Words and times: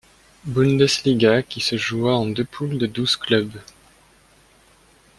Bundesliga 0.45 1.43
qui 1.43 1.61
se 1.61 1.77
joua 1.77 2.15
en 2.17 2.25
deux 2.25 2.43
poules 2.43 2.79
de 2.79 2.87
douze 2.87 3.17
clubs. 3.17 3.59